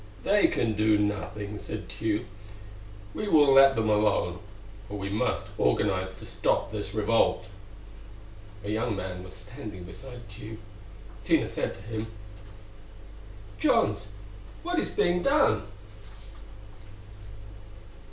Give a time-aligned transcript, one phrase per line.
[0.23, 2.25] "They can do nothing," said Tugh;
[3.13, 4.39] "we will let them alone.
[4.89, 7.45] But we must organize to stop this revolt."
[8.63, 10.57] A young man was standing beside Tugh.
[11.23, 12.07] Tina said to him:
[13.59, 14.07] "Johns,
[14.63, 15.67] what is being done?"